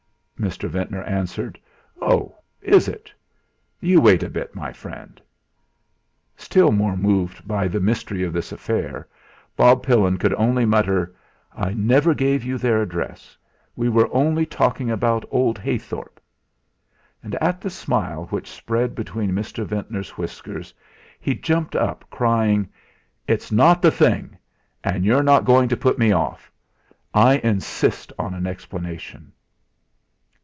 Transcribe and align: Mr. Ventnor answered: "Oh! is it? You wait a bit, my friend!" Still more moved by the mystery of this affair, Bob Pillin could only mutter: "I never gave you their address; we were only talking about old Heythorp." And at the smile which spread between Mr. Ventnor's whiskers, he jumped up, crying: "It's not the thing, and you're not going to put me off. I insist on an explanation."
Mr. 0.41 0.67
Ventnor 0.67 1.03
answered: 1.03 1.59
"Oh! 2.01 2.35
is 2.63 2.87
it? 2.87 3.13
You 3.79 4.01
wait 4.01 4.23
a 4.23 4.27
bit, 4.29 4.55
my 4.55 4.73
friend!" 4.73 5.21
Still 6.35 6.71
more 6.71 6.97
moved 6.97 7.47
by 7.47 7.67
the 7.67 7.79
mystery 7.79 8.23
of 8.23 8.33
this 8.33 8.51
affair, 8.51 9.07
Bob 9.55 9.83
Pillin 9.83 10.17
could 10.17 10.33
only 10.33 10.65
mutter: 10.65 11.13
"I 11.55 11.75
never 11.75 12.15
gave 12.15 12.43
you 12.43 12.57
their 12.57 12.81
address; 12.81 13.37
we 13.75 13.87
were 13.87 14.09
only 14.11 14.47
talking 14.47 14.89
about 14.89 15.23
old 15.29 15.59
Heythorp." 15.59 16.19
And 17.21 17.35
at 17.35 17.61
the 17.61 17.69
smile 17.69 18.25
which 18.31 18.49
spread 18.49 18.95
between 18.95 19.33
Mr. 19.33 19.63
Ventnor's 19.63 20.17
whiskers, 20.17 20.73
he 21.19 21.35
jumped 21.35 21.75
up, 21.75 22.03
crying: 22.09 22.67
"It's 23.27 23.51
not 23.51 23.79
the 23.79 23.91
thing, 23.91 24.35
and 24.83 25.05
you're 25.05 25.21
not 25.21 25.45
going 25.45 25.69
to 25.69 25.77
put 25.77 25.99
me 25.99 26.11
off. 26.11 26.51
I 27.13 27.35
insist 27.43 28.11
on 28.17 28.33
an 28.33 28.47
explanation." 28.47 29.33